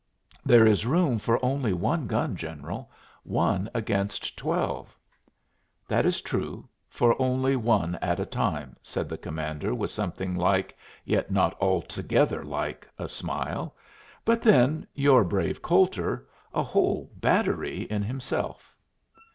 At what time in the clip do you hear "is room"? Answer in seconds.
0.65-1.19